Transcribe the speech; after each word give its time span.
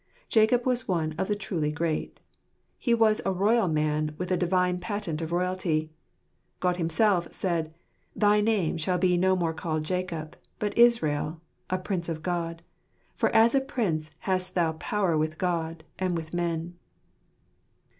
Jacob 0.29 0.65
was 0.65 0.87
one 0.87 1.13
of 1.19 1.27
the 1.27 1.35
truly 1.35 1.71
great. 1.71 2.19
He 2.79 2.91
was 2.91 3.21
a 3.23 3.31
royal 3.31 3.67
man 3.67 4.15
with 4.17 4.31
a 4.31 4.35
Divine 4.35 4.79
patent 4.79 5.21
of 5.21 5.31
royalty. 5.31 5.91
God 6.59 6.77
Himself 6.77 7.31
said," 7.31 7.71
Thy 8.15 8.41
name 8.41 8.77
shall 8.77 8.97
be 8.97 9.15
no 9.15 9.35
more 9.35 9.53
called 9.53 9.83
Jacob, 9.83 10.35
but 10.57 10.75
Israel 10.75 11.39
(a 11.69 11.77
prince 11.77 12.09
of 12.09 12.23
God), 12.23 12.63
for 13.15 13.29
as 13.29 13.53
a 13.53 13.61
prince 13.61 14.09
hast 14.21 14.55
thou 14.55 14.71
power 14.71 15.15
with 15.19 15.37
God, 15.37 15.83
and 15.99 16.17
with 16.17 16.33
men." 16.33 16.79